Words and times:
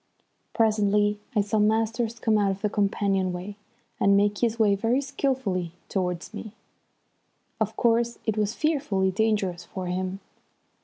Presently 0.55 1.19
I 1.35 1.41
saw 1.41 1.59
Masters 1.59 2.17
come 2.17 2.35
out 2.35 2.49
of 2.49 2.61
the 2.63 2.71
companion 2.71 3.31
way 3.31 3.57
and 3.99 4.17
make 4.17 4.39
his 4.39 4.57
way 4.57 4.73
very 4.73 4.99
skilfully 4.99 5.73
towards 5.89 6.33
me. 6.33 6.53
Of 7.59 7.75
course 7.77 8.17
it 8.25 8.35
was 8.35 8.55
fearfully 8.55 9.11
dangerous 9.11 9.63
for 9.63 9.85
him. 9.85 10.19